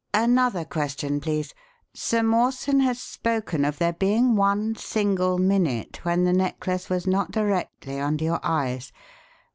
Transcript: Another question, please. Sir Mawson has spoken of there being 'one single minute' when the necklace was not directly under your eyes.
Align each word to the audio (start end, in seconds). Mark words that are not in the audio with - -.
Another 0.15 0.65
question, 0.65 1.19
please. 1.19 1.53
Sir 1.93 2.23
Mawson 2.23 2.79
has 2.79 2.99
spoken 2.99 3.63
of 3.63 3.77
there 3.77 3.93
being 3.93 4.35
'one 4.35 4.73
single 4.73 5.37
minute' 5.37 6.03
when 6.03 6.23
the 6.23 6.33
necklace 6.33 6.89
was 6.89 7.05
not 7.05 7.29
directly 7.29 7.99
under 7.99 8.23
your 8.25 8.39
eyes. 8.41 8.91